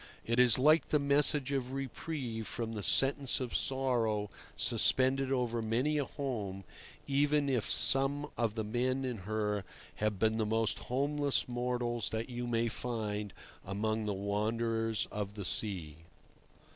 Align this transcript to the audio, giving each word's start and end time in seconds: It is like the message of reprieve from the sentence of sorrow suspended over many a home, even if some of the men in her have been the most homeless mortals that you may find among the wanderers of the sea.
It 0.25 0.39
is 0.39 0.57
like 0.57 0.89
the 0.89 0.97
message 0.97 1.51
of 1.51 1.73
reprieve 1.73 2.47
from 2.47 2.73
the 2.73 2.81
sentence 2.81 3.39
of 3.39 3.55
sorrow 3.55 4.31
suspended 4.57 5.31
over 5.31 5.61
many 5.61 5.99
a 5.99 6.05
home, 6.05 6.63
even 7.05 7.47
if 7.47 7.69
some 7.69 8.27
of 8.35 8.55
the 8.55 8.63
men 8.63 9.05
in 9.05 9.17
her 9.29 9.63
have 9.97 10.17
been 10.17 10.37
the 10.37 10.45
most 10.47 10.79
homeless 10.89 11.47
mortals 11.47 12.09
that 12.09 12.29
you 12.31 12.47
may 12.47 12.67
find 12.67 13.31
among 13.63 14.07
the 14.07 14.13
wanderers 14.15 15.07
of 15.11 15.35
the 15.35 15.45
sea. 15.45 15.97